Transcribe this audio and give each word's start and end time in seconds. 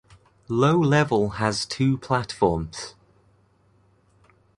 Low 0.47 0.79
Level 0.79 1.29
has 1.37 1.63
two 1.63 1.95
platforms. 1.95 2.95